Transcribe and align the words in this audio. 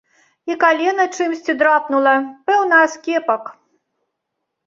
І 0.51 0.53
калена 0.61 1.05
чымсьці 1.17 1.55
драпнула, 1.59 2.13
пэўна 2.51 2.75
аскепак. 2.87 3.43